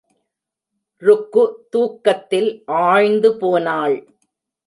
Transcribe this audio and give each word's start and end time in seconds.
ருக்கு 1.01 1.43
தூக்கத்தில் 1.69 2.49
ஆழ்ந்து 2.65 3.37
போனாள். 3.37 3.97